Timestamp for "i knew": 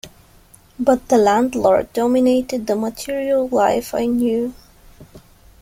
3.93-4.55